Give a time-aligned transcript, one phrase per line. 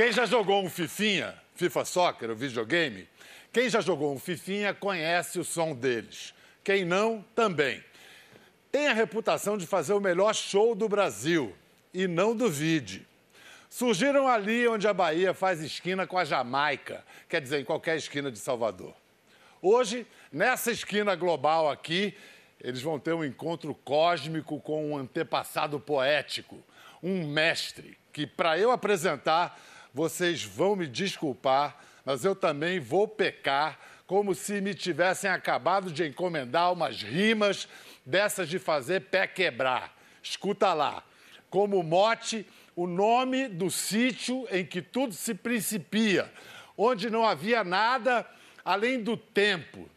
[0.00, 3.06] Quem já jogou um Fifinha, FIFA Soccer, o videogame,
[3.52, 6.32] quem já jogou um Fifinha conhece o som deles.
[6.64, 7.84] Quem não, também.
[8.72, 11.54] Tem a reputação de fazer o melhor show do Brasil.
[11.92, 13.06] E não duvide.
[13.68, 18.32] Surgiram ali onde a Bahia faz esquina com a Jamaica, quer dizer, em qualquer esquina
[18.32, 18.94] de Salvador.
[19.60, 22.16] Hoje, nessa esquina global aqui,
[22.58, 26.58] eles vão ter um encontro cósmico com um antepassado poético,
[27.02, 29.60] um mestre, que para eu apresentar,
[29.92, 36.06] vocês vão me desculpar, mas eu também vou pecar, como se me tivessem acabado de
[36.06, 37.68] encomendar umas rimas
[38.04, 39.96] dessas de fazer pé quebrar.
[40.22, 41.02] Escuta lá.
[41.48, 46.32] Como mote, o nome do sítio em que tudo se principia,
[46.76, 48.26] onde não havia nada
[48.64, 49.88] além do tempo,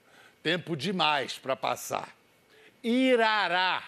[0.41, 2.09] tempo demais para passar.
[2.83, 3.83] Irará.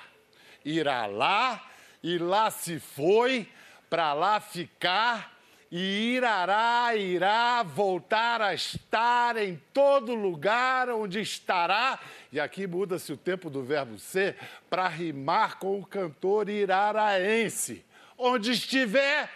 [0.63, 1.63] Irá lá,
[2.01, 3.47] e lá se foi,
[3.87, 5.34] para lá ficar
[5.71, 11.99] e irá, irá voltar a estar em todo lugar onde estará.
[12.31, 14.37] E aqui muda-se o tempo do verbo ser
[14.69, 17.85] para rimar com o cantor iraraense.
[18.17, 19.29] Onde estiver,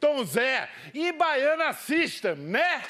[0.00, 2.82] Tom Zé e Baiana System, né?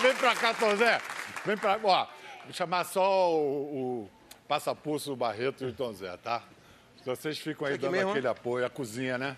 [0.00, 1.00] Vem pra cá, Tom Zé.
[1.44, 1.78] Vem pra.
[1.82, 2.06] Ó,
[2.44, 4.10] vou chamar só o, o
[4.48, 6.42] Passapulso, o Barreto e o Tom Zé, tá?
[7.04, 8.10] Vocês ficam aí dando mesmo?
[8.10, 9.36] aquele apoio, a cozinha, né?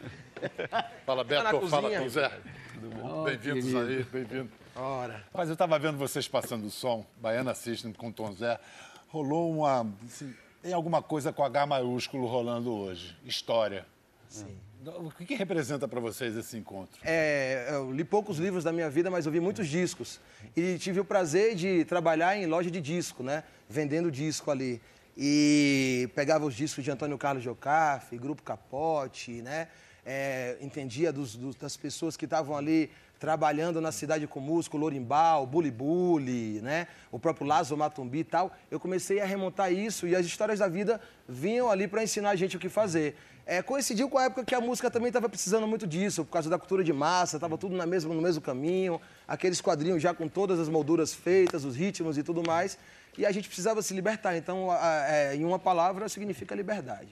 [1.06, 2.28] Fala, Beto, tá fala com Zé.
[2.74, 3.20] Tudo bom?
[3.20, 4.50] Oh, Bem-vindos aí, bem-vindo.
[4.76, 5.24] Ora.
[5.32, 8.60] Mas eu estava vendo vocês passando o som, Baiana System com Tom Zé.
[9.08, 9.86] Rolou uma.
[10.04, 13.16] Assim, tem alguma coisa com H maiúsculo rolando hoje.
[13.24, 13.86] História.
[14.28, 14.58] Sim.
[14.86, 17.00] O que, que representa para vocês esse encontro?
[17.02, 20.20] É, eu li poucos livros da minha vida, mas ouvi muitos discos.
[20.54, 23.44] E tive o prazer de trabalhar em loja de disco, né?
[23.66, 24.82] Vendendo disco ali
[25.16, 29.68] e pegava os discos de Antônio Carlos Jocafe, Grupo Capote, né?
[30.06, 35.46] É, entendia dos, dos, das pessoas que estavam ali trabalhando na cidade com músico, Lorimbal,
[35.46, 36.88] Bully, né?
[37.10, 38.54] O próprio Lázaro Matumbi e tal.
[38.70, 42.36] Eu comecei a remontar isso e as histórias da vida vinham ali para ensinar a
[42.36, 43.16] gente o que fazer.
[43.46, 46.50] É, coincidiu com a época que a música também estava precisando muito disso, por causa
[46.50, 50.28] da cultura de massa, estava tudo na mesma, no mesmo caminho, aqueles quadrinhos já com
[50.28, 52.78] todas as molduras feitas, os ritmos e tudo mais
[53.16, 54.36] e a gente precisava se libertar.
[54.36, 57.08] Então, é, em uma palavra, significa liberdade.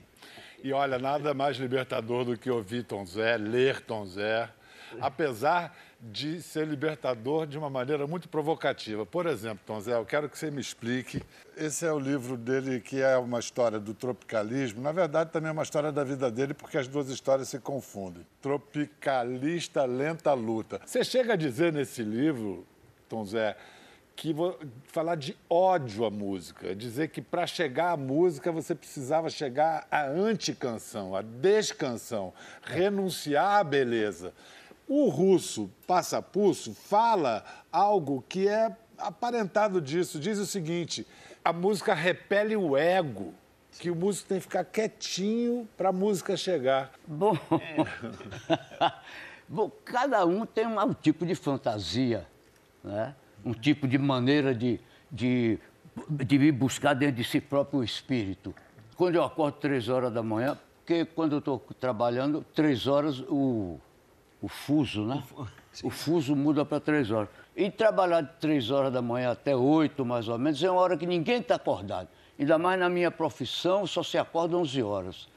[0.63, 4.49] E olha, nada mais libertador do que ouvir Tom Zé, ler Tom Zé,
[5.01, 9.05] apesar de ser libertador de uma maneira muito provocativa.
[9.05, 11.21] Por exemplo, Tom Zé, eu quero que você me explique.
[11.55, 14.81] Esse é o livro dele que é uma história do tropicalismo.
[14.81, 18.25] Na verdade, também é uma história da vida dele, porque as duas histórias se confundem.
[18.41, 20.81] Tropicalista Lenta Luta.
[20.85, 22.65] Você chega a dizer nesse livro,
[23.07, 23.55] Tom Zé,
[24.15, 29.29] que vou falar de ódio à música, dizer que para chegar à música você precisava
[29.29, 34.33] chegar à anticanção, à descanção, renunciar à beleza.
[34.87, 40.19] O russo Passapulso fala algo que é aparentado disso.
[40.19, 41.07] Diz o seguinte:
[41.43, 43.33] a música repele o ego,
[43.79, 46.91] que o músico tem que ficar quietinho para a música chegar.
[47.07, 47.37] Bom,
[49.47, 52.27] Bom, cada um tem um tipo de fantasia,
[52.83, 53.15] né?
[53.45, 54.79] Um tipo de maneira de,
[55.11, 55.59] de,
[56.09, 58.53] de ir buscar dentro de si próprio o espírito.
[58.95, 63.79] Quando eu acordo três horas da manhã, porque quando eu estou trabalhando, três horas o,
[64.41, 65.23] o fuso, né?
[65.81, 67.29] O fuso muda para três horas.
[67.55, 70.97] E trabalhar de três horas da manhã até oito, mais ou menos, é uma hora
[70.97, 72.07] que ninguém está acordado.
[72.37, 75.27] Ainda mais na minha profissão, só se acorda 11 horas.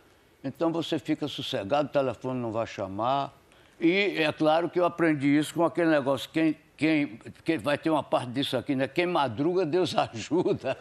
[0.43, 3.33] Então você fica sossegado, o telefone não vai chamar.
[3.81, 7.91] E é claro que eu aprendi isso com aquele negócio: quem quem, quem vai ter
[7.91, 8.87] uma parte disso aqui, né?
[8.87, 10.76] Quem madruga, Deus ajuda.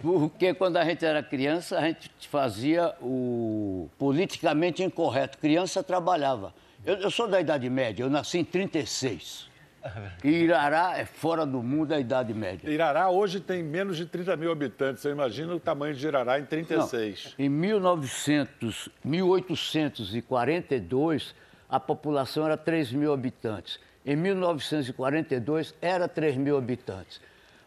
[0.00, 5.38] Porque quando a gente era criança, a gente fazia o politicamente incorreto.
[5.38, 6.52] Criança trabalhava.
[6.84, 9.52] Eu, eu sou da Idade Média, eu nasci em 36.
[10.22, 12.70] E Irará é fora do mundo da Idade Média.
[12.70, 15.02] Irará hoje tem menos de 30 mil habitantes.
[15.02, 17.34] Você imagina o tamanho de Irará em 36.
[17.36, 21.34] Não, em 1900, 1842,
[21.68, 23.80] a população era 3 mil habitantes.
[24.04, 27.20] Em 1942, era 3 mil habitantes.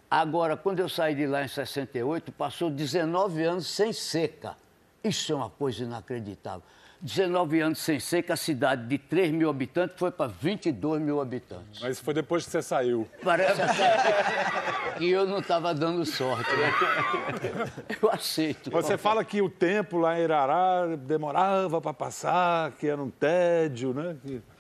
[0.10, 4.56] Agora, quando eu saí de lá em 68, passou 19 anos sem seca.
[5.04, 6.64] Isso é uma coisa inacreditável.
[7.02, 11.82] 19 anos sem seca, a cidade de 3 mil habitantes foi para 22 mil habitantes.
[11.82, 13.08] Mas foi depois que você saiu.
[13.24, 16.50] Parece até que eu não estava dando sorte.
[16.56, 16.74] Né?
[18.02, 18.72] Eu aceito.
[18.72, 23.94] Você fala que o tempo lá em Irará demorava para passar, que era um tédio,
[23.94, 24.16] né?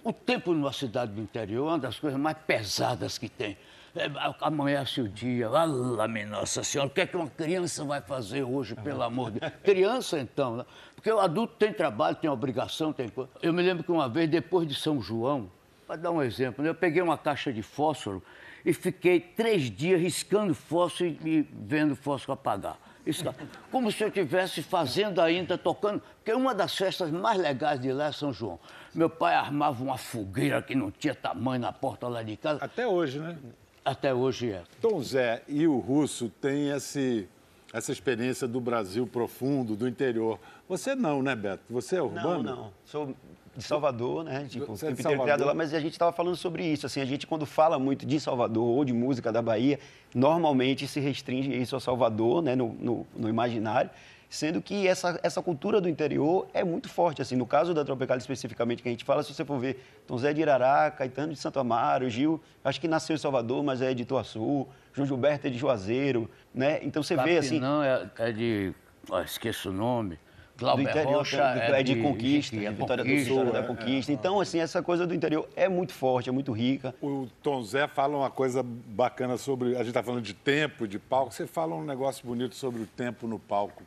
[0.05, 3.57] O tempo numa cidade do interior é uma das coisas mais pesadas que tem.
[3.95, 4.07] é,
[4.39, 8.43] amanhece o dia, lá, minha Nossa Senhora, o que é que uma criança vai fazer
[8.43, 9.51] hoje, pelo amor de Deus?
[9.63, 10.65] Criança, então, né?
[10.93, 13.31] Porque o adulto tem trabalho, tem obrigação, tem coisa.
[13.41, 15.49] Eu me lembro que uma vez, depois de São João,
[15.87, 16.69] para dar um exemplo, né?
[16.69, 18.21] eu peguei uma caixa de fósforo
[18.63, 22.77] e fiquei três dias riscando fósforo e vendo fósforo apagar.
[23.05, 23.23] Isso,
[23.71, 26.01] como se eu estivesse fazendo ainda, tocando.
[26.17, 28.59] Porque uma das festas mais legais de lá é São João.
[28.95, 32.63] Meu pai armava uma fogueira que não tinha tamanho na porta lá de casa.
[32.63, 33.37] Até hoje, né?
[33.83, 34.63] Até hoje é.
[34.81, 37.27] Tom Zé e o Russo têm esse,
[37.73, 40.39] essa experiência do Brasil profundo, do interior.
[40.67, 41.63] Você não, né, Beto?
[41.69, 42.43] Você é urbano?
[42.43, 42.73] Não, não.
[42.85, 43.13] Sou
[43.55, 44.47] de Salvador, né?
[44.49, 45.23] Tipo, Você é de Salvador?
[45.25, 46.85] criado lá, mas a gente estava falando sobre isso.
[46.85, 49.79] Assim, a gente, quando fala muito de Salvador ou de música da Bahia,
[50.13, 52.55] normalmente se restringe isso a Salvador, né?
[52.55, 53.89] No, no, no imaginário.
[54.29, 57.21] Sendo que essa, essa cultura do interior é muito forte.
[57.21, 60.17] Assim, no caso da Tropical especificamente que a gente fala, se você for ver Tom
[60.17, 63.93] Zé de Irará, Caetano de Santo Amaro, Gil, acho que nasceu em Salvador, mas é
[63.93, 66.79] de Ituaçu, João Gilberto é de Juazeiro, né?
[66.81, 67.59] Então você vê assim...
[67.59, 68.73] Não, é, é de.
[69.09, 70.17] ó, esqueço o nome.
[70.57, 73.63] do interior, Rocha é, de, conquista, é de Vitória conquista, do Sul, da é.
[73.63, 74.11] conquista.
[74.11, 76.95] Então, assim, essa coisa do interior é muito forte, é muito rica.
[77.01, 79.75] O Tom Zé fala uma coisa bacana sobre.
[79.75, 81.33] A gente está falando de tempo, de palco.
[81.33, 83.83] Você fala um negócio bonito sobre o tempo no palco.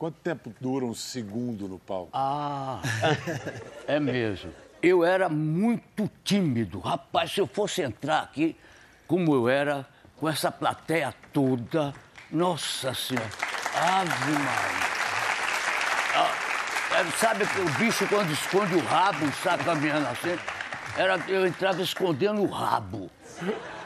[0.00, 2.08] Quanto tempo dura um segundo no palco?
[2.14, 2.80] Ah,
[3.86, 4.50] é mesmo.
[4.82, 6.78] Eu era muito tímido.
[6.78, 8.56] Rapaz, se eu fosse entrar aqui,
[9.06, 9.86] como eu era,
[10.16, 11.92] com essa plateia toda,
[12.30, 13.28] nossa senhora,
[13.74, 14.90] ave Maria.
[16.16, 20.38] Ah, é, sabe que o bicho quando esconde o rabo, está caminhando assim?
[20.96, 23.10] Era, eu entrava escondendo o rabo.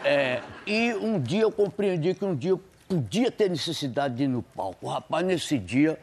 [0.04, 4.28] É, e um dia eu compreendi que um dia eu podia ter necessidade de ir
[4.28, 4.88] no palco.
[4.88, 5.98] Rapaz, nesse dia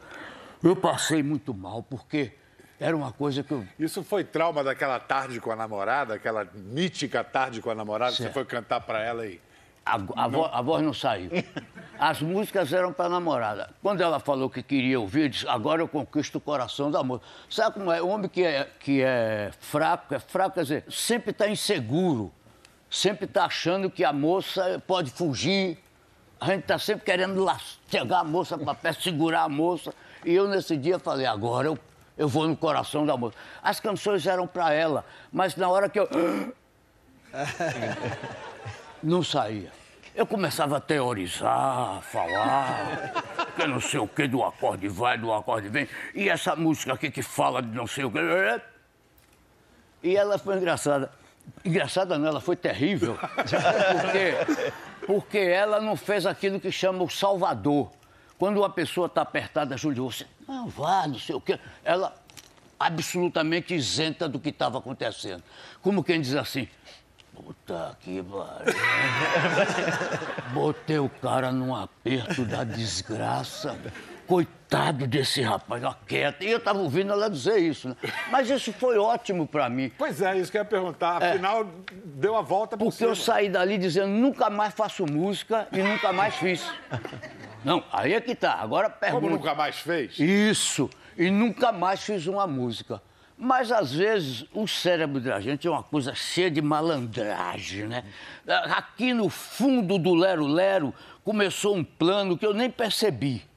[0.64, 2.32] eu passei muito mal, porque
[2.80, 3.66] era uma coisa que eu.
[3.80, 8.18] Isso foi trauma daquela tarde com a namorada, aquela mítica tarde com a namorada, que
[8.18, 8.34] você Certo.
[8.34, 9.40] foi cantar para ela aí.
[9.84, 11.30] A, a, vo- a voz não saiu.
[11.98, 13.70] As músicas eram para namorada.
[13.82, 17.24] Quando ela falou que queria ouvir, eu disse, agora eu conquisto o coração da moça.
[17.50, 18.02] Sabe como é?
[18.02, 22.32] O homem que é, que é fraco, é fraco, quer dizer, sempre está inseguro.
[22.90, 25.78] Sempre está achando que a moça pode fugir.
[26.42, 27.46] A gente está sempre querendo
[27.88, 29.94] chegar a moça para perto, segurar a moça.
[30.26, 31.78] E eu, nesse dia, falei, agora eu,
[32.18, 33.38] eu vou no coração da moça.
[33.62, 36.10] As canções eram para ela, mas na hora que eu...
[39.04, 39.72] não saía.
[40.16, 43.24] Eu começava a teorizar, a falar,
[43.56, 47.12] que não sei o que do acorde vai, do acorde vem, e essa música aqui
[47.12, 48.20] que fala de não sei o que.
[50.02, 51.12] E ela foi engraçada.
[51.64, 53.16] Engraçada não, ela foi terrível.
[53.38, 57.92] Porque, porque ela não fez aquilo que chama o salvador.
[58.38, 61.60] Quando uma pessoa está apertada de você, não vá, não sei o quê.
[61.84, 62.16] Ela
[62.80, 65.44] absolutamente isenta do que estava acontecendo.
[65.82, 66.68] Como quem diz assim,
[67.36, 68.74] puta que pariu.
[70.54, 73.78] Botei o cara num aperto da desgraça.
[74.32, 76.44] Coitado desse rapaz, ó, quieto.
[76.44, 77.98] E eu estava ouvindo ela dizer isso, né?
[78.32, 79.92] Mas isso foi ótimo para mim.
[79.98, 81.22] Pois é, isso que eu ia perguntar.
[81.22, 81.68] Afinal,
[82.06, 83.26] deu a volta por Porque eu cima.
[83.26, 86.66] saí dali dizendo, nunca mais faço música e nunca mais fiz.
[87.66, 88.54] Não, aí é que tá.
[88.54, 89.22] Agora pergunta.
[89.22, 90.18] Como nunca mais fez?
[90.18, 90.90] Isso.
[91.18, 93.02] E nunca mais fiz uma música.
[93.38, 98.06] Mas, às vezes, o cérebro da gente é uma coisa cheia de malandragem, né?
[98.48, 103.51] Aqui no fundo do Lero Lero começou um plano que eu nem percebi.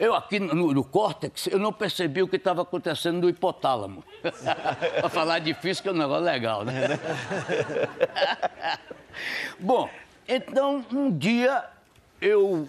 [0.00, 4.02] Eu aqui no, no córtex, eu não percebi o que estava acontecendo no hipotálamo.
[4.98, 6.98] Para falar difícil, que é um negócio legal, né?
[9.60, 9.90] Bom,
[10.26, 11.64] então um dia
[12.18, 12.66] eu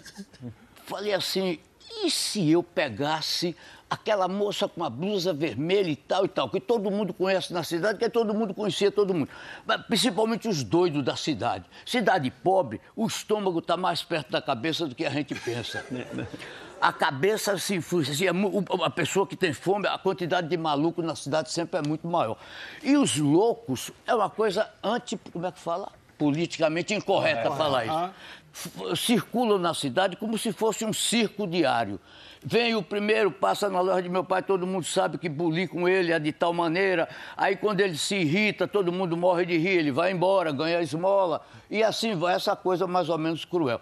[0.85, 1.57] falei assim,
[2.03, 3.55] e se eu pegasse
[3.89, 7.63] aquela moça com a blusa vermelha e tal e tal, que todo mundo conhece na
[7.63, 9.29] cidade, que todo mundo conhecia todo mundo,
[9.65, 11.63] mas principalmente os doidos da cidade.
[11.85, 15.85] Cidade pobre, o estômago está mais perto da cabeça do que a gente pensa.
[16.81, 21.15] A cabeça se influencia, mu- a pessoa que tem fome, a quantidade de maluco na
[21.15, 22.37] cidade sempre é muito maior.
[22.81, 25.91] E os loucos é uma coisa anti, como é que fala?
[26.17, 28.95] Politicamente incorreta falar isso.
[28.95, 31.99] Circulam na cidade como se fosse um circo diário.
[32.43, 35.87] Vem o primeiro, passa na loja de meu pai, todo mundo sabe que bulir com
[35.87, 37.07] ele é de tal maneira.
[37.37, 41.41] Aí quando ele se irrita, todo mundo morre de rir, ele vai embora, ganha esmola.
[41.69, 43.79] E assim vai essa coisa mais ou menos cruel.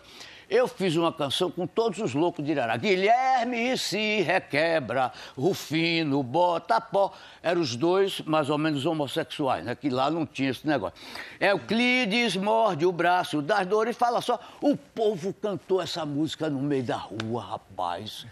[0.50, 2.76] Eu fiz uma canção com todos os loucos de Irará.
[2.76, 7.14] Guilherme se requebra, Rufino, bota pó.
[7.44, 9.76] Eram os dois mais ou menos homossexuais, né?
[9.76, 10.98] Que lá não tinha esse negócio.
[11.40, 14.40] Euclides morde o braço das dores e fala só.
[14.60, 18.26] O povo cantou essa música no meio da rua, rapaz.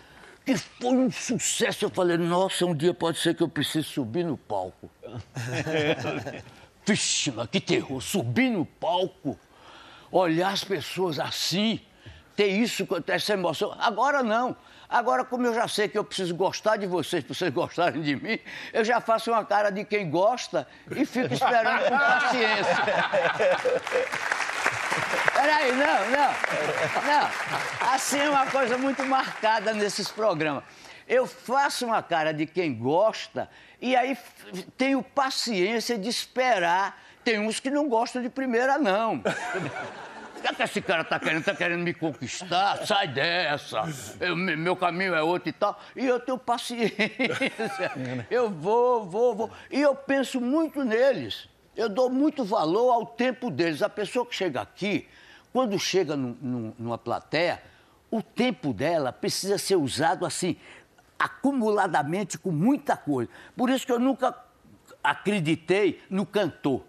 [0.44, 1.86] Que foi um sucesso.
[1.86, 4.90] Eu falei, nossa, um dia pode ser que eu precise subir no palco.
[6.84, 9.38] Vixe, mas que terror, subir no palco
[10.12, 11.80] olhar as pessoas assim,
[12.38, 13.76] ter isso, essa emoção.
[13.80, 14.56] Agora não.
[14.88, 18.16] Agora, como eu já sei que eu preciso gostar de vocês para vocês gostarem de
[18.16, 18.40] mim,
[18.72, 22.78] eu já faço uma cara de quem gosta e fico esperando com paciência.
[25.34, 26.32] Peraí, não, não.
[27.08, 27.92] Não.
[27.92, 30.64] Assim é uma coisa muito marcada nesses programas.
[31.08, 33.50] Eu faço uma cara de quem gosta
[33.82, 34.16] e aí
[34.78, 37.02] tenho paciência de esperar.
[37.24, 39.24] Tem uns que não gostam de primeira, não.
[40.38, 41.44] O que esse cara tá querendo?
[41.44, 42.86] Tá querendo me conquistar?
[42.86, 43.84] Sai dessa.
[44.20, 45.80] Eu, meu caminho é outro e tal.
[45.96, 46.96] E eu tenho paciência.
[48.30, 49.52] Eu vou, vou, vou.
[49.72, 51.50] E eu penso muito neles.
[51.76, 53.82] Eu dou muito valor ao tempo deles.
[53.82, 55.08] A pessoa que chega aqui,
[55.54, 57.62] quando chega numa plateia,
[58.10, 60.56] o tempo dela precisa ser usado assim,
[61.18, 63.30] acumuladamente com muita coisa.
[63.56, 64.36] Por isso que eu nunca
[65.04, 66.84] acreditei no cantor.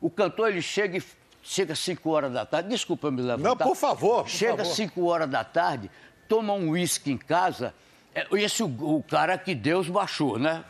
[0.00, 1.02] O cantor, ele chega e
[1.42, 3.48] chega às 5 horas da tarde, desculpa me levantar.
[3.48, 4.22] Não, por favor.
[4.22, 5.90] Por chega às 5 horas da tarde,
[6.28, 7.74] toma um uísque em casa,
[8.14, 10.64] é, esse o, o, cara que Deus baixou, né?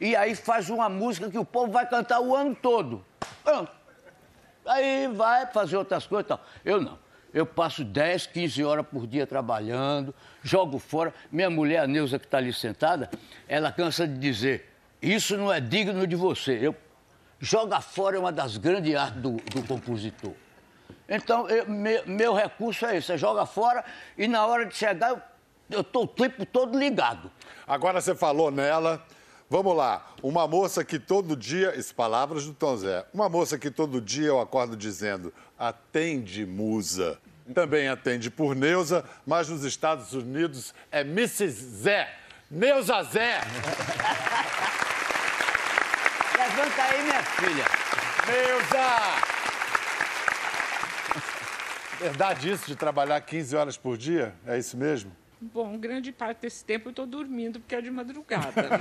[0.00, 3.04] E aí faz uma música que o povo vai cantar o ano todo.
[3.42, 3.70] Pronto.
[4.66, 6.44] Aí vai fazer outras coisas e tal.
[6.64, 6.98] Eu não.
[7.32, 11.12] Eu passo 10, 15 horas por dia trabalhando, jogo fora.
[11.32, 13.10] Minha mulher, a Neuza, que está ali sentada,
[13.48, 16.58] ela cansa de dizer: Isso não é digno de você.
[16.60, 16.74] Eu
[17.44, 20.32] Joga fora é uma das grandes artes do, do compositor.
[21.06, 23.84] Então, eu, meu, meu, recurso é esse, é joga fora
[24.16, 25.36] e na hora de chegar
[25.70, 27.30] eu estou o tempo todo ligado.
[27.66, 29.04] Agora você falou nela,
[29.50, 30.06] vamos lá.
[30.22, 34.28] Uma moça que todo dia, essas palavras do Tom Zé, uma moça que todo dia
[34.28, 37.18] eu acordo dizendo, atende musa.
[37.52, 41.50] Também atende por Neuza, mas nos Estados Unidos é Mrs.
[41.50, 42.10] Zé.
[42.50, 43.42] Neuza Zé.
[46.64, 47.64] Levanta aí, minha filha.
[48.26, 48.84] Neuza!
[52.00, 54.34] Verdade isso de trabalhar 15 horas por dia?
[54.46, 55.12] É isso mesmo?
[55.40, 58.62] Bom, grande parte desse tempo eu estou dormindo porque é de madrugada.
[58.62, 58.78] Né?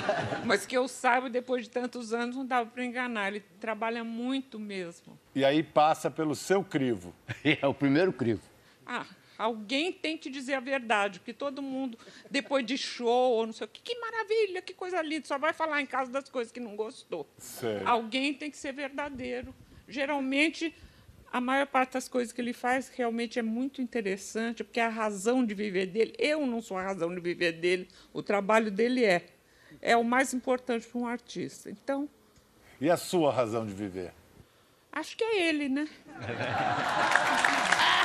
[0.46, 3.28] Mas que eu saiba, depois de tantos anos, não dava para enganar.
[3.28, 5.18] Ele trabalha muito mesmo.
[5.34, 7.14] E aí passa pelo seu crivo.
[7.60, 8.42] É o primeiro crivo.
[8.86, 9.04] Ah,
[9.38, 11.98] Alguém tem que dizer a verdade, porque todo mundo,
[12.30, 15.52] depois de show, ou não sei o que, que maravilha, que coisa linda, só vai
[15.52, 17.28] falar em casa das coisas que não gostou.
[17.36, 17.86] Sério?
[17.86, 19.54] Alguém tem que ser verdadeiro.
[19.86, 20.74] Geralmente,
[21.32, 24.88] a maior parte das coisas que ele faz realmente é muito interessante, porque é a
[24.88, 26.14] razão de viver dele.
[26.18, 29.26] Eu não sou a razão de viver dele, o trabalho dele é.
[29.82, 31.70] É o mais importante para um artista.
[31.70, 32.08] Então.
[32.80, 34.12] E a sua razão de viver?
[34.90, 35.86] Acho que é ele, né?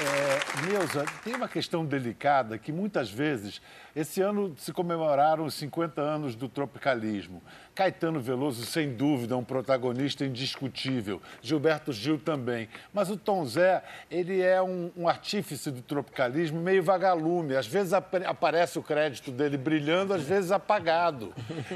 [0.00, 3.60] É, Neuza, tem uma questão delicada que muitas vezes,
[3.94, 7.42] esse ano se comemoraram os 50 anos do tropicalismo.
[7.74, 11.20] Caetano Veloso, sem dúvida, é um protagonista indiscutível.
[11.42, 12.66] Gilberto Gil também.
[12.94, 17.54] Mas o Tom Zé, ele é um, um artífice do tropicalismo meio vagalume.
[17.54, 21.34] Às vezes ap aparece o crédito dele brilhando, às vezes apagado.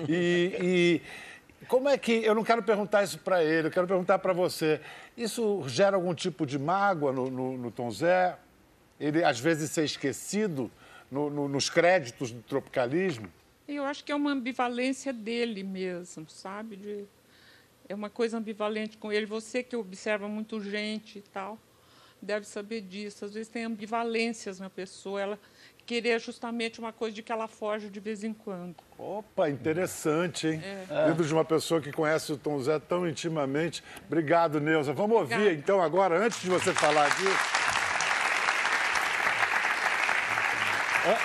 [0.08, 0.56] e...
[0.60, 1.33] e
[1.68, 2.12] como é que.
[2.12, 4.80] Eu não quero perguntar isso para ele, eu quero perguntar para você.
[5.16, 8.36] Isso gera algum tipo de mágoa no, no, no Tom Zé?
[8.98, 10.70] Ele, às vezes, ser esquecido
[11.10, 13.28] no, no, nos créditos do tropicalismo?
[13.66, 16.76] Eu acho que é uma ambivalência dele mesmo, sabe?
[16.76, 17.04] De,
[17.88, 19.26] é uma coisa ambivalente com ele.
[19.26, 21.58] Você que observa muito gente e tal,
[22.20, 23.24] deve saber disso.
[23.24, 25.20] Às vezes tem ambivalências na pessoa.
[25.20, 25.38] Ela
[25.86, 28.76] querer justamente uma coisa de que ela foge de vez em quando.
[28.98, 30.62] Opa, interessante, hein?
[30.90, 31.08] É.
[31.08, 33.82] Vindo de uma pessoa que conhece o Tom Zé tão intimamente.
[34.06, 34.92] Obrigado, Neuza.
[34.92, 35.58] Vamos ouvir, Obrigada.
[35.58, 37.64] então, agora, antes de você falar disso...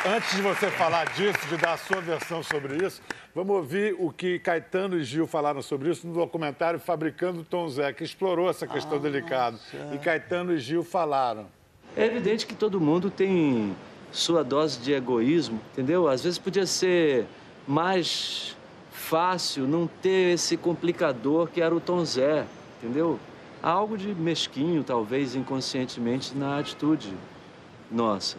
[0.05, 3.01] Antes de você falar disso, de dar a sua versão sobre isso,
[3.33, 7.93] vamos ouvir o que Caetano e Gil falaram sobre isso no documentário Fabricando Tom Zé,
[7.93, 9.57] que explorou essa questão ah, delicada.
[9.93, 11.47] E Caetano e Gil falaram.
[11.95, 13.73] É evidente que todo mundo tem
[14.11, 16.07] sua dose de egoísmo, entendeu?
[16.07, 17.27] Às vezes podia ser
[17.67, 18.55] mais
[18.91, 22.45] fácil não ter esse complicador que era o Tom Zé,
[22.77, 23.19] entendeu?
[23.61, 27.13] Há algo de mesquinho, talvez inconscientemente, na atitude
[27.91, 28.37] nossa.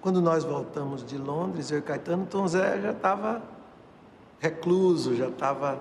[0.00, 3.42] Quando nós voltamos de Londres, eu e Caetano, Tom Zé já estava
[4.38, 5.80] recluso, já estava.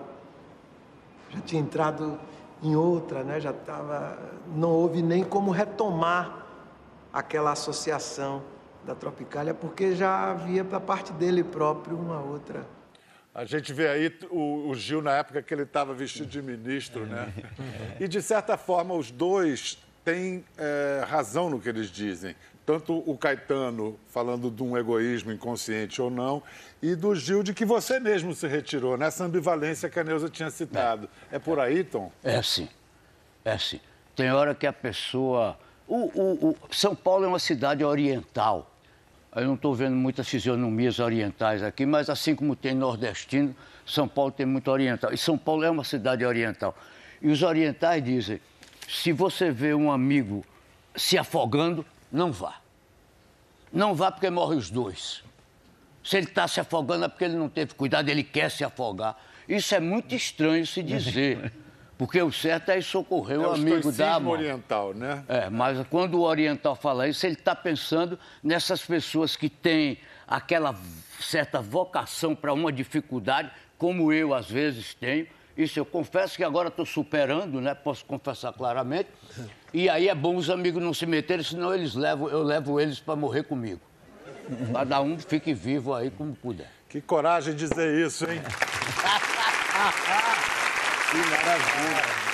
[1.29, 2.17] já tinha entrado
[2.63, 3.39] em outra, né?
[3.39, 4.17] Já estava.
[4.55, 6.45] não houve nem como retomar
[7.13, 8.41] aquela associação
[8.85, 12.65] da Tropicália, porque já havia da parte dele próprio uma outra.
[13.33, 17.05] A gente vê aí o, o Gil na época que ele estava vestido de ministro,
[17.05, 17.33] né?
[17.99, 22.35] E de certa forma os dois têm é, razão no que eles dizem.
[22.65, 26.41] tanto o Caetano falando de um egoísmo inconsciente ou não,
[26.81, 30.49] e do Gil de que você mesmo se retirou, nessa ambivalência que a Neuza tinha
[30.49, 31.09] citado.
[31.31, 32.11] É, por aí, Tom?
[32.23, 32.69] É sim,
[33.43, 33.81] é sim.
[34.15, 35.57] Tem hora que a pessoa.
[35.87, 36.57] O, o, o...
[36.71, 38.71] São Paulo é uma cidade oriental.
[39.35, 43.53] Eu não estou vendo muitas fisionomias orientais aqui, mas assim como tem nordestino,
[43.85, 45.13] São Paulo tem muito oriental.
[45.13, 46.73] E São Paulo é uma cidade oriental.
[47.21, 48.39] E os orientais dizem:
[48.87, 50.45] se você vê um amigo
[50.95, 52.61] se afogando, não vá.
[53.73, 55.21] Não vá porque morre os dois.
[56.01, 59.19] Se ele está se afogando é porque ele não teve cuidado, ele quer se afogar.
[59.49, 61.51] Isso é muito estranho se dizer.
[61.97, 64.33] Porque o certo é socorrer é o amigo da mão.
[64.33, 65.23] oriental, né?
[65.27, 69.97] É, mas quando o oriental fala isso, ele está pensando nessas pessoas que têm
[70.27, 70.75] aquela
[71.21, 75.27] certa vocação para uma dificuldade, como eu às vezes tenho.
[75.57, 77.73] Isso eu confesso que agora estou superando, né?
[77.73, 79.07] Posso confessar claramente.
[79.73, 82.99] E aí é bom os amigos não se meterem, senão eles levam, eu levo eles
[82.99, 83.79] para morrer comigo.
[84.73, 86.69] Cada um fique vivo aí como puder.
[86.89, 88.41] Que coragem dizer isso, hein?
[91.15, 92.25] que maravilha.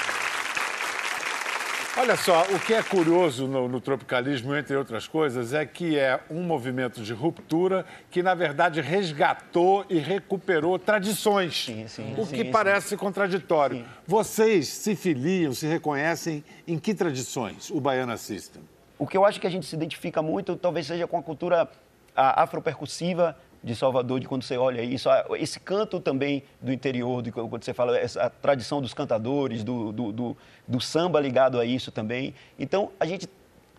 [1.98, 6.22] Olha só, o que é curioso no, no, tropicalismo, entre outras coisas, é que é
[6.30, 11.66] um movimento de ruptura que, na verdade, resgatou e recuperou tradições.
[11.66, 13.86] Sim, sim, o que sim, parece contraditório.
[14.08, 18.64] Vocês se filiam, se reconhecem em que tradições o Baiana System?
[18.98, 21.70] O que eu acho que a gente se identifica muito, talvez seja com a cultura
[22.16, 27.64] afropercussiva de Salvador, de quando você olha isso, esse canto também do interior, de quando
[27.64, 30.38] você fala essa tradição dos cantadores, do, do, do,
[30.68, 32.34] do samba ligado a isso também.
[32.58, 33.30] Então, a gente,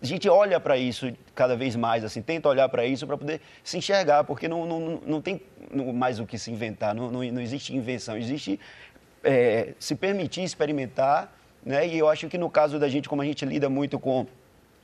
[0.01, 3.41] a gente olha para isso cada vez mais, assim, tenta olhar para isso para poder
[3.63, 5.41] se enxergar, porque não, não, não tem
[5.93, 8.59] mais o que se inventar, não, não, não existe invenção, existe
[9.23, 11.33] é, se permitir experimentar,
[11.65, 11.87] né?
[11.87, 14.27] e eu acho que no caso da gente, como a gente lida muito com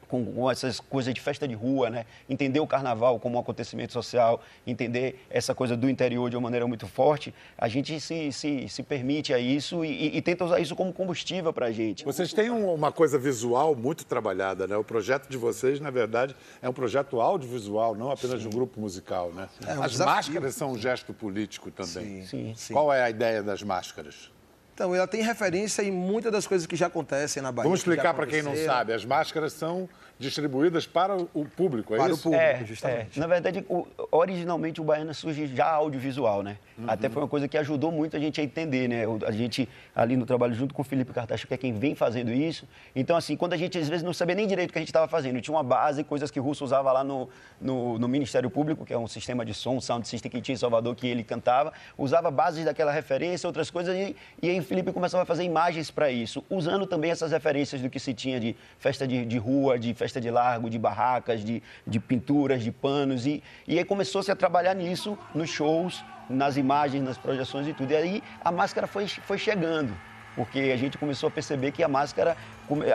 [0.10, 2.06] com, com, essas coisas de festa de rua, né?
[2.28, 6.68] Entender o carnaval como um acontecimento social, entender essa coisa do interior de uma maneira
[6.68, 10.76] muito forte, a gente se, se, se permite a isso e, e, tenta usar isso
[10.76, 12.04] como combustível para a gente.
[12.04, 14.76] Vocês têm uma coisa visual muito trabalhada, né?
[14.76, 18.48] O projeto de vocês, na verdade, é um projeto audiovisual, não apenas sim.
[18.50, 19.48] de um grupo musical, né?
[19.66, 20.16] É um As desafio.
[20.16, 22.26] máscaras são um gesto político também.
[22.26, 22.74] Sim, sim.
[22.74, 24.32] Qual é a ideia das máscaras?
[24.80, 27.66] Então, ela tem referência em muitas das coisas que já acontecem na Bahia.
[27.66, 28.94] Vamos explicar para quem não sabe.
[28.94, 32.22] As máscaras são distribuídas para o público, é para isso?
[32.22, 33.18] Para o público, é, justamente.
[33.18, 33.22] É.
[33.22, 36.58] Na verdade, o, originalmente o Baiana surge já audiovisual, né?
[36.78, 36.86] Uhum.
[36.90, 39.04] Até foi uma coisa que ajudou muito a gente a entender, né?
[39.26, 42.32] A gente, ali no trabalho junto com o Felipe Cartacho, que é quem vem fazendo
[42.34, 42.68] isso.
[42.94, 44.90] Então, assim, quando a gente às vezes não sabia nem direito o que a gente
[44.90, 47.30] estava fazendo, tinha uma base, coisas que o Russo usava lá no,
[47.62, 50.58] no, no, Ministério Público, que é um sistema de som, sound system que tinha em
[50.58, 54.92] Salvador, que ele cantava, usava bases daquela referência, outras coisas, e, e aí o Felipe
[54.92, 58.54] começava a fazer imagens para isso, usando também essas referências do que se tinha de
[58.78, 63.26] festa de, de rua, de festa de largo, de barracas, de, de pinturas, de panos.
[63.26, 67.92] E, e aí começou-se a trabalhar nisso nos shows, nas imagens, nas projeções e tudo.
[67.92, 69.94] E aí a máscara foi, foi chegando,
[70.36, 72.38] porque a gente começou a perceber que a máscara,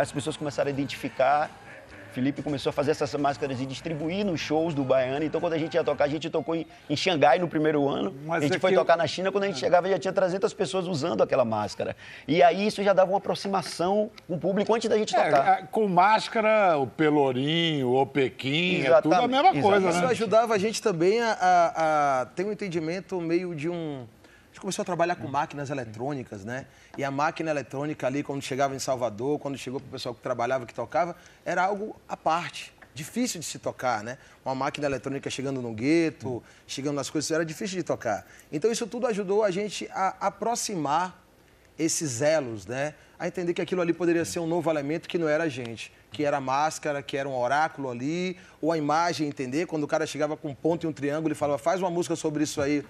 [0.00, 1.50] as pessoas começaram a identificar
[2.14, 5.24] Felipe começou a fazer essas máscaras e distribuir nos shows do Baiano.
[5.24, 8.14] Então, quando a gente ia tocar, a gente tocou em, em Xangai no primeiro ano.
[8.24, 8.98] Mas a gente é foi tocar eu...
[8.98, 11.96] na China, quando a gente chegava já tinha 300 pessoas usando aquela máscara.
[12.28, 15.58] E aí isso já dava uma aproximação com o público antes da gente é, tocar.
[15.58, 19.62] É, com máscara, o Pelourinho, o Pequim, é tudo a mesma Exatamente.
[19.62, 19.90] coisa, né?
[19.90, 24.06] Isso ajudava a gente também a, a, a ter um entendimento meio de um
[24.54, 26.66] gente começou a trabalhar com máquinas eletrônicas, né?
[26.96, 30.20] E a máquina eletrônica ali, quando chegava em Salvador, quando chegou para o pessoal que
[30.20, 32.72] trabalhava, que tocava, era algo à parte.
[32.94, 34.16] Difícil de se tocar, né?
[34.44, 38.24] Uma máquina eletrônica chegando no gueto, chegando nas coisas, era difícil de tocar.
[38.52, 41.20] Então, isso tudo ajudou a gente a aproximar
[41.76, 42.94] esses elos, né?
[43.18, 45.92] A entender que aquilo ali poderia ser um novo elemento que não era a gente,
[46.12, 49.66] que era a máscara, que era um oráculo ali, ou a imagem, entender?
[49.66, 52.14] Quando o cara chegava com um ponto e um triângulo e falava, faz uma música
[52.14, 52.84] sobre isso aí.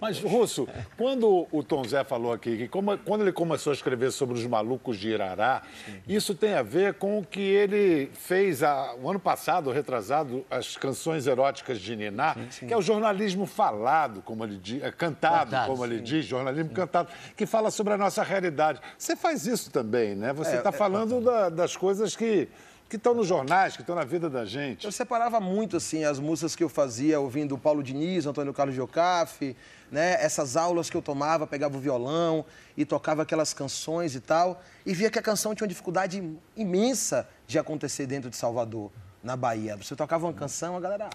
[0.00, 4.10] Mas, Russo, quando o Tom Zé falou aqui, que como, quando ele começou a escrever
[4.10, 6.00] sobre os malucos de Irará, sim.
[6.08, 10.76] isso tem a ver com o que ele fez a, o ano passado, retrasado, as
[10.76, 12.66] canções eróticas de Niná, sim, sim.
[12.66, 16.70] que é o jornalismo falado, como ele diz, é cantado, cantado como ele diz, jornalismo
[16.70, 18.80] cantado, que fala sobre a nossa realidade.
[18.96, 20.32] Você faz isso também, né?
[20.32, 22.48] Você está é, é, falando da, das coisas que
[22.88, 24.86] que estão nos jornais, que estão na vida da gente.
[24.86, 29.54] Eu separava muito, assim, as músicas que eu fazia ouvindo Paulo Diniz, Antônio Carlos Jocafe,
[29.92, 30.16] né?
[30.24, 32.46] Essas aulas que eu tomava, pegava o violão
[32.76, 37.28] e tocava aquelas canções e tal, e via que a canção tinha uma dificuldade imensa
[37.46, 38.90] de acontecer dentro de Salvador,
[39.22, 39.76] na Bahia.
[39.76, 41.10] Você tocava uma canção, a galera,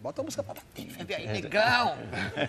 [0.00, 1.94] Bota a música pra bater, aí, negão.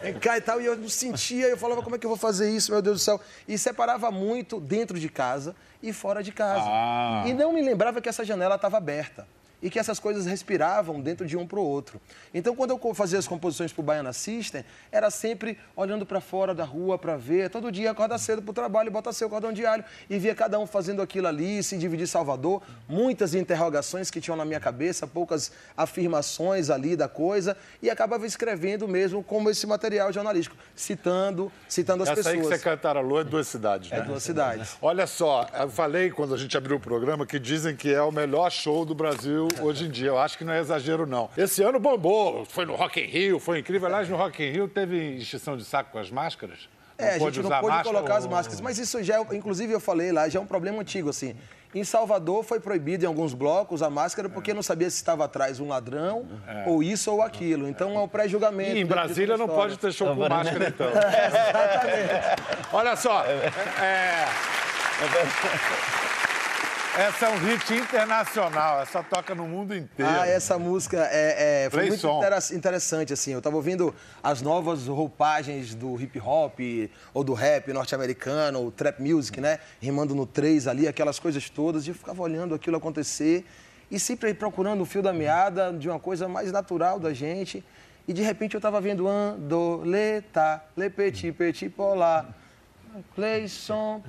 [0.01, 0.61] Vem cá e tal.
[0.61, 2.99] E eu não sentia, eu falava, como é que eu vou fazer isso, meu Deus
[2.99, 3.19] do céu?
[3.45, 6.63] E separava muito dentro de casa e fora de casa.
[6.65, 7.23] Ah.
[7.27, 9.27] E não me lembrava que essa janela estava aberta.
[9.61, 12.01] E que essas coisas respiravam dentro de um para o outro.
[12.33, 16.53] Então, quando eu fazia as composições para o Baiana System, era sempre olhando para fora
[16.53, 17.49] da rua para ver.
[17.49, 20.59] Todo dia acorda cedo para o trabalho, bota seu cordão de alho e via cada
[20.59, 22.61] um fazendo aquilo ali, se dividir Salvador.
[22.87, 28.87] Muitas interrogações que tinham na minha cabeça, poucas afirmações ali da coisa e acabava escrevendo
[28.87, 32.35] mesmo como esse material jornalístico, citando, citando as Essa pessoas.
[32.35, 33.97] aí que você cantarolou é duas cidades, né?
[33.99, 34.77] É duas cidades.
[34.81, 38.11] Olha só, eu falei quando a gente abriu o programa que dizem que é o
[38.11, 40.07] melhor show do Brasil hoje em dia.
[40.07, 41.29] Eu acho que não é exagero, não.
[41.37, 43.87] Esse ano bombou, foi no Rock in Rio, foi incrível.
[43.87, 46.69] Aliás, no Rock in Rio teve extinção de saco com as máscaras.
[46.97, 49.73] É, a pôde gente não pôde máscara colocar as máscaras, mas isso já, é- inclusive
[49.73, 51.35] eu falei lá, já é um problema antigo, assim.
[51.73, 55.59] Em Salvador foi proibido em alguns blocos a máscara porque não sabia se estava atrás
[55.59, 56.27] um ladrão,
[56.67, 57.67] ou isso ou aquilo.
[57.67, 58.71] Então é um pré-julgamento.
[58.71, 60.29] E em dentro Brasília não pode ter show com né?
[60.29, 60.87] máscara, então.
[60.91, 62.67] Exatamente.
[62.73, 63.23] Olha só,
[63.81, 64.27] é...
[66.97, 70.11] Essa é um hit internacional, essa toca no mundo inteiro.
[70.11, 72.17] Ah, essa música é, é- foi muito som.
[72.17, 73.31] intera- interessante, assim.
[73.31, 76.59] Eu estava ouvindo as novas roupagens do hip hop
[77.13, 79.59] ou do rap norte-americano, o trap music, né?
[79.79, 81.87] Rimando no 3 ali, aquelas coisas todas.
[81.87, 83.45] E eu ficava olhando aquilo acontecer
[83.89, 87.63] e sempre procurando o fio da meada de uma coisa mais natural da gente.
[88.05, 92.27] E de repente eu estava vendo andoleta, le petit, petit polar.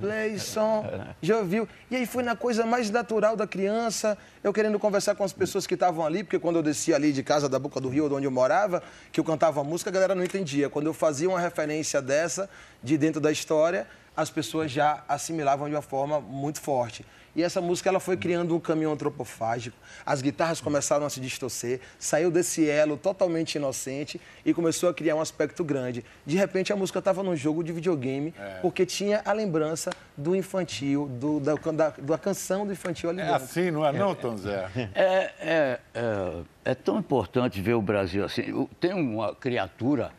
[0.01, 0.85] Play som.
[1.21, 1.69] Já ouviu?
[1.91, 5.67] E aí foi na coisa mais natural da criança, eu querendo conversar com as pessoas
[5.67, 8.15] que estavam ali, porque quando eu descia ali de casa da Boca do Rio, de
[8.15, 10.69] onde eu morava, que eu cantava música, a galera não entendia.
[10.69, 12.49] Quando eu fazia uma referência dessa,
[12.83, 17.05] de dentro da história, as pessoas já assimilavam de uma forma muito forte.
[17.35, 19.75] E essa música ela foi criando um caminho antropofágico.
[20.05, 25.15] As guitarras começaram a se distorcer, saiu desse elo totalmente inocente e começou a criar
[25.17, 26.05] um aspecto grande.
[26.27, 31.09] De repente a música estava num jogo de videogame, porque tinha a lembrança do infantil,
[31.09, 33.45] do, da, da, da canção do infantil ali É dentro.
[33.45, 34.69] assim, não é não, Tom Zé?
[34.95, 35.01] É,
[35.41, 38.69] é, é, é tão importante ver o Brasil assim.
[38.79, 40.13] Tem uma criatura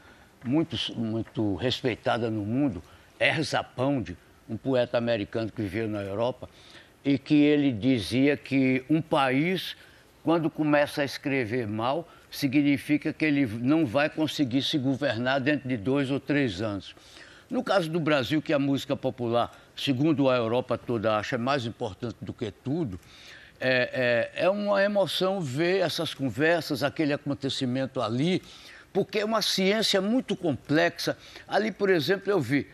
[0.44, 2.82] muito, muito respeitada no mundo,
[3.24, 4.18] Erza Pound,
[4.50, 6.50] um poeta americano que viveu na Europa,
[7.06, 9.78] e que ele dizia que um país,
[10.24, 15.78] quando começa a escrever mal, significa que ele não vai conseguir se governar dentro de
[15.78, 16.94] dois ou três anos.
[17.50, 22.18] No caso do Brasil, que a música popular, segundo a Europa toda acha mais importante
[22.22, 23.00] do que tudo,
[23.60, 28.42] é, é, é uma emoção ver essas conversas, aquele acontecimento ali,
[28.92, 31.18] porque é uma ciência muito complexa.
[31.48, 32.68] Ali, por exemplo, eu vi,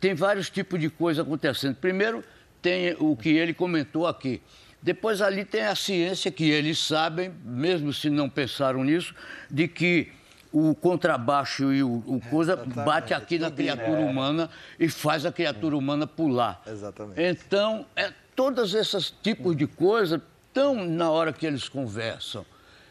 [0.00, 1.76] tem vários tipos de coisa acontecendo.
[1.76, 2.24] Primeiro,
[2.60, 4.40] tem o que ele comentou aqui.
[4.82, 9.14] Depois, ali tem a ciência que eles sabem, mesmo se não pensaram nisso,
[9.50, 10.12] de que
[10.52, 15.76] o contrabaixo e o, o coisa bate aqui na criatura humana e faz a criatura
[15.76, 16.62] humana pular.
[16.66, 17.20] Exatamente.
[17.20, 22.46] Então, é, todos esses tipos de coisa estão na hora que eles conversam.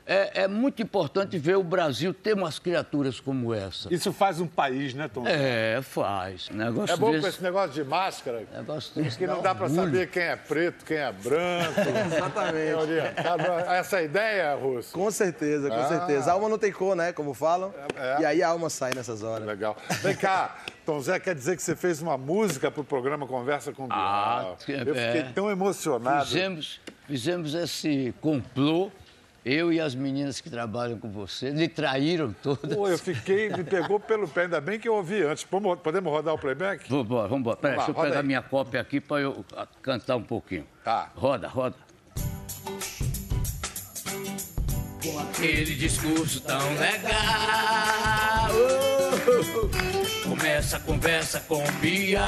[0.06, 3.94] É, é muito importante ver o Brasil ter umas criaturas como essa.
[3.94, 5.24] Isso faz um país, né, Tom?
[5.24, 5.78] Zé?
[5.78, 6.50] É, faz.
[6.50, 9.66] Negócio É bom com desse, esse negócio de máscara, negócio desse que não dá pra
[9.68, 9.84] orgulho.
[9.86, 11.80] saber quem é preto, quem é branco.
[12.14, 12.74] Exatamente.
[12.74, 13.44] Orientado.
[13.72, 14.92] Essa é a ideia, Russo?
[14.94, 15.88] Com certeza, com Ah.
[15.88, 16.30] certeza.
[16.32, 17.14] A alma não tem cor, né?
[17.14, 17.74] Como falam.
[17.96, 18.22] É.
[18.22, 19.48] E aí a alma sai nessas horas.
[19.48, 19.78] Legal.
[20.02, 23.88] Vem cá, Tom Zé, quer dizer que você fez uma música pro programa Conversa com
[23.88, 23.98] Bial.
[23.98, 25.14] Ah, Eu é.
[25.14, 26.26] fiquei tão emocionado.
[26.26, 28.92] Fizemos, fizemos esse complô,
[29.46, 32.74] eu e as meninas que trabalham com você, lhe traíram todas.
[32.74, 35.44] Pô, eu fiquei, me pegou pelo pé, ainda bem que eu ouvi antes.
[35.44, 36.90] Podemos podemos rodar o playback?
[36.90, 37.58] Vamos embora, vamos embora.
[37.58, 38.26] Peraí, deixa eu pegar aí.
[38.26, 39.46] minha cópia aqui para eu
[39.82, 40.66] cantar um pouquinho.
[40.84, 41.12] Tá.
[41.16, 41.76] Roda, roda.
[45.04, 48.50] Com aquele discurso tão legal.
[48.54, 52.24] oh, Começa a conversa com o Bial.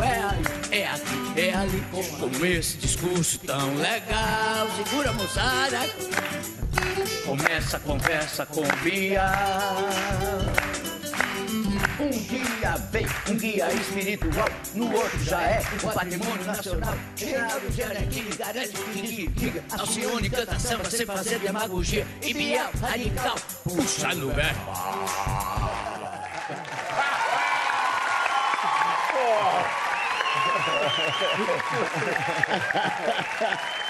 [0.00, 1.84] É ali, é aqui, é ali.
[2.18, 4.66] Com esse discurso tão legal.
[4.76, 5.78] Segura, moçada.
[7.26, 9.76] Começa a conversa com o Bial.
[12.00, 16.94] Um dia vem um guia espiritual, no outro já é o patrimônio nacional.
[17.16, 22.06] Reinaldo Giannettini garante que diga, Alcione canta samba sem fazer demagogia.
[22.22, 24.32] E Biel radical, puxa no
[29.34, 29.78] Oh.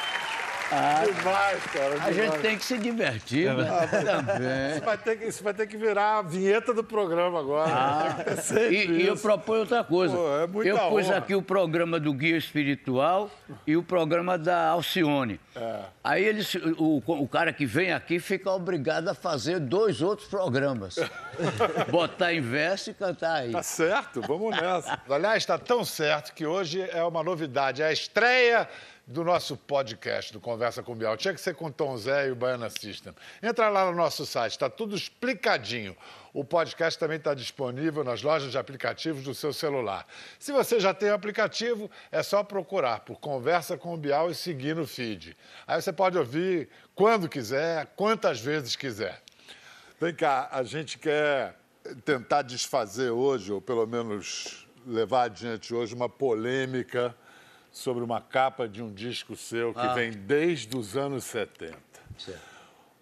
[0.73, 1.13] verbo.
[1.13, 1.95] Demais, cara.
[1.95, 2.43] A gente demais.
[2.43, 3.65] tem que se divertir, né?
[4.05, 4.73] Também.
[4.73, 8.25] Isso vai, ter que, isso vai ter que virar a vinheta do programa agora.
[8.25, 10.17] Ter sempre E, e eu proponho outra coisa.
[10.17, 11.19] Pô, é eu pus honra.
[11.19, 13.31] aqui o programa do Guia Espiritual
[13.67, 15.39] e o programa da Alcione.
[15.55, 15.81] É.
[16.03, 20.97] Aí eles, o, o cara que vem aqui fica obrigado a fazer dois outros programas.
[21.91, 23.53] Botar em verso e cantar aí.
[23.53, 25.01] Tá certo, vamos nessa.
[25.09, 27.83] Aliás, está tão certo que hoje é uma novidade.
[27.83, 28.69] É a estreia
[29.13, 31.17] do nosso podcast do Conversa com Bial.
[31.19, 33.15] Tinha que ser com o Tom Zé e o Baiana System.
[33.43, 35.95] Entra lá no nosso site, está tudo explicadinho.
[36.33, 40.07] O podcast também está disponível nas lojas de aplicativos do seu celular.
[40.39, 44.35] Se você já tem o aplicativo, é só procurar por Conversa com o Bial e
[44.35, 45.37] seguir no feed.
[45.67, 49.23] Aí você pode ouvir quando quiser, quantas vezes quiser.
[50.01, 51.55] Vem cá, a gente quer
[52.05, 57.15] tentar desfazer hoje, ou pelo menos levar adiante hoje, uma polêmica
[57.73, 59.95] sobre uma capa de um disco seu que Ah.
[59.95, 61.77] vem desde os anos 70.
[62.19, 62.53] Certo.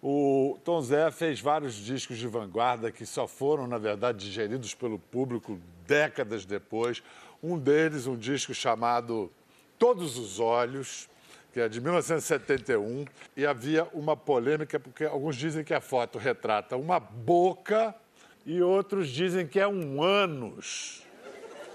[0.01, 4.97] O Tom Zé fez vários discos de vanguarda que só foram, na verdade, digeridos pelo
[4.97, 7.03] público décadas depois.
[7.43, 9.31] Um deles, um disco chamado
[9.77, 11.07] Todos os Olhos,
[11.53, 13.05] que é de 1971,
[13.35, 17.93] e havia uma polêmica, porque alguns dizem que a foto retrata uma boca
[18.45, 21.03] e outros dizem que é um ânus.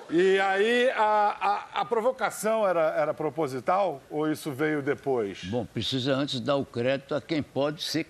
[0.09, 5.43] E aí, a, a, a provocação era, era proposital ou isso veio depois?
[5.45, 8.07] Bom, precisa antes dar o crédito a quem pode ser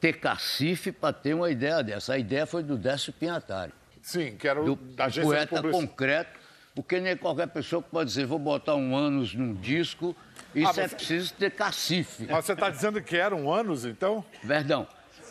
[0.00, 2.12] ter cacife para ter uma ideia dessa.
[2.14, 5.86] A ideia foi do Décio Pinhatari, Sim, que era o do agência de poeta publicidade.
[5.88, 6.38] concreto,
[6.74, 10.14] porque nem qualquer pessoa que pode dizer vou botar um ânus num disco,
[10.54, 12.26] isso Ah, é mas- preciso ter cacife.
[12.30, 14.24] Mas você está dizendo que eram anos, então?
[14.42, 14.86] Verdão.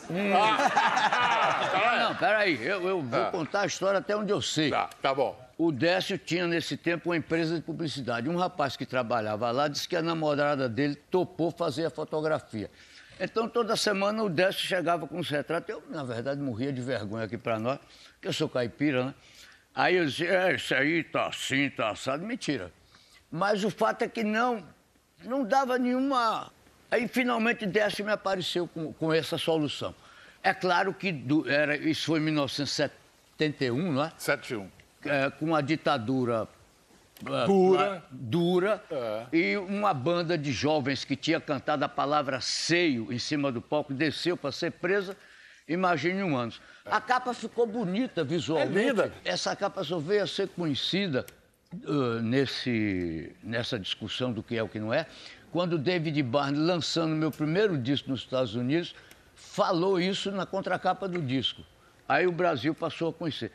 [0.09, 4.69] Ah, Não, peraí, eu, eu vou contar a história até onde eu sei.
[4.69, 5.46] Tá, tá bom.
[5.57, 8.29] O Décio tinha nesse tempo uma empresa de publicidade.
[8.29, 12.69] Um rapaz que trabalhava lá disse que a namorada dele topou fazer a fotografia.
[13.19, 15.69] Então, toda semana o Décio chegava com os retratos.
[15.69, 17.79] Eu, na verdade, morria de vergonha aqui para nós,
[18.13, 19.15] porque eu sou caipira, né?
[19.73, 22.23] Aí eu dizia, é, isso aí tá assim, tá assado.
[22.23, 22.71] Mentira.
[23.31, 24.63] Mas o fato é que não,
[25.23, 26.51] não dava nenhuma.
[26.91, 29.93] Aí, finalmente, Décio me apareceu com, com essa solução.
[30.43, 34.11] É claro que do- era, isso foi em 1971, não é?
[34.19, 34.67] 7-1.
[35.05, 36.47] É, com a ditadura
[37.25, 38.03] é, Dura.
[38.11, 39.25] dura É.
[39.35, 43.93] e uma banda de jovens que tinha cantado a palavra seio em cima do palco
[43.93, 45.17] desceu para ser presa.
[45.67, 46.53] Imagine um ano.
[46.85, 48.77] A capa ficou bonita visualmente.
[48.77, 49.13] É linda.
[49.25, 51.25] Essa capa só veio a ser conhecida
[51.85, 55.05] ah, nesse, nessa discussão do que é o que não é,
[55.51, 58.95] quando David Barnes, lançando meu primeiro disco nos Estados Unidos,
[59.35, 61.61] falou isso na contracapa do disco.
[62.07, 63.51] Aí o Brasil passou a conhecer.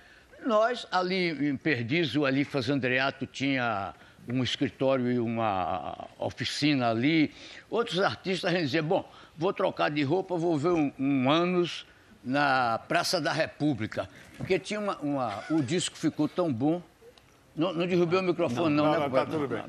[0.47, 3.95] Nós, ali em Perdizes, o Ali Fazandreato tinha
[4.29, 7.33] um escritório e uma oficina ali.
[7.71, 11.87] Outros artistas a gente dizia, bom, vou trocar de roupa, vou ver um, um Anos
[12.25, 14.09] na Praça da República.
[14.37, 16.83] Porque tinha uma, uma- o disco ficou tão bom.
[17.55, 18.99] Não, não derrubei o microfone, não, Não, né?
[19.01, 19.63] não, tá tudo bem.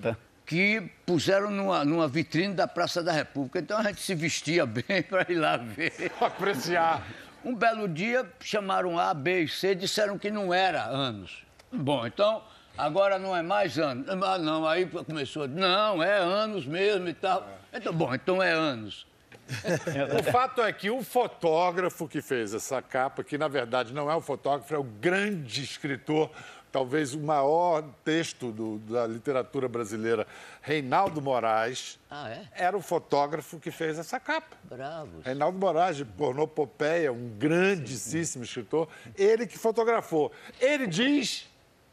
[0.45, 3.59] que puseram numa, numa vitrine da Praça da República.
[3.59, 6.11] Então a gente se vestia bem para ir lá ver.
[6.21, 7.05] Apreciar.
[7.43, 11.43] Um belo dia chamaram A, B e C, disseram que não era anos.
[11.71, 12.41] Bom, então
[12.77, 14.07] agora não é mais anos.
[14.09, 17.47] Ah, não, aí começou, não, é anos mesmo e tal.
[17.73, 19.05] Então, bom, então é anos.
[20.17, 24.15] O fato é que o fotógrafo que fez essa capa, que na verdade não é
[24.15, 26.31] o fotógrafo, é o grande escritor,
[26.73, 30.25] talvez o maior texto do- da literatura brasileira,
[30.61, 32.47] Reinaldo Moraes, Ah, é?
[32.53, 34.57] era o fotógrafo que fez essa capa.
[34.63, 35.23] Bravos.
[35.23, 40.31] Reinaldo Moraes, de Pornopopeia, um grandíssimo escritor, ele que fotografou.
[40.59, 41.47] Ele diz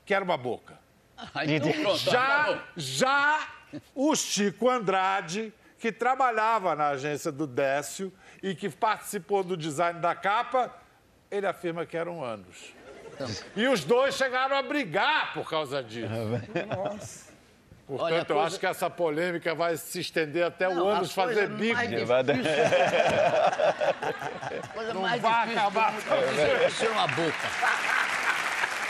[0.06, 0.78] que era uma boca.
[1.34, 3.48] Ah, então pronto, Já, já
[3.94, 8.10] o Chico Andrade, que trabalhava na agência do Décio
[8.42, 10.74] e que participou do design da capa,
[11.30, 12.74] ele afirma que eram anos.
[13.56, 16.08] E os dois chegaram a brigar por causa disso.
[17.86, 21.12] Portanto, Olha, eu coisa- acho que essa polêmica vai se estender até Não, o ânus
[21.12, 21.76] fazer bico.
[24.72, 25.94] coisa Não mais vai difícil acabar.
[26.64, 28.09] é ser uma boca.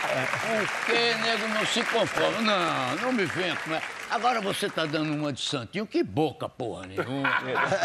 [0.01, 2.41] Porque, nego, não se conforma.
[2.41, 4.01] Não, não me venha com essa.
[4.11, 5.87] Agora você tá dando uma de santinho.
[5.87, 7.31] Que boca, porra nenhuma.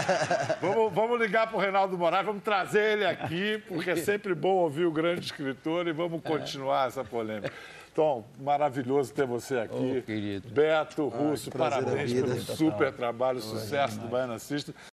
[0.59, 4.55] Vamos, vamos ligar para o Reinaldo Moraes, vamos trazer ele aqui, porque é sempre bom
[4.55, 7.51] ouvir o grande escritor e vamos continuar essa polêmica.
[7.95, 9.99] Tom, maravilhoso ter você aqui.
[9.99, 10.49] Ô, querido.
[10.49, 14.75] Beto, Russo, é parabéns pelo super trabalho, sucesso do Baiana System.